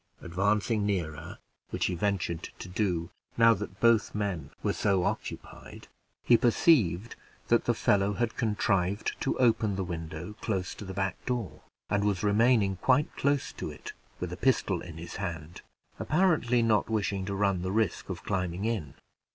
Advancing 0.19 0.83
nearer 0.83 1.37
which 1.69 1.85
he 1.85 1.93
ventured 1.93 2.49
to 2.57 2.67
do 2.67 3.11
now 3.37 3.53
that 3.53 3.79
both 3.79 4.13
the 4.13 4.17
men 4.17 4.49
were 4.63 4.73
so 4.73 5.03
occupied 5.03 5.87
he 6.23 6.35
perceived 6.35 7.15
that 7.49 7.65
the 7.65 7.73
fellow 7.75 8.13
had 8.13 8.35
contrived 8.35 9.15
to 9.21 9.37
open 9.37 9.75
the 9.75 9.83
window 9.83 10.33
close 10.41 10.73
to 10.73 10.85
the 10.85 10.93
back 10.95 11.23
door, 11.27 11.61
and 11.87 12.03
was 12.03 12.23
remaining 12.23 12.77
quite 12.77 13.15
close 13.15 13.51
to 13.53 13.69
it 13.69 13.93
with 14.19 14.33
a 14.33 14.37
pistol 14.37 14.81
in 14.81 14.97
his 14.97 15.17
hand, 15.17 15.61
apparently 15.99 16.63
not 16.63 16.89
wishing 16.89 17.23
to 17.23 17.35
run 17.35 17.61
the 17.61 17.71
risk 17.71 18.09
of 18.09 18.23
climbing 18.23 18.65
in. 18.65 18.95